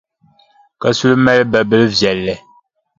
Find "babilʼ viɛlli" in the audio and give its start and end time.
1.51-2.35